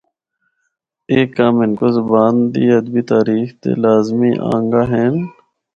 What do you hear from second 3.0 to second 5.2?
تاریخ دے لازمی آنگا ہن۔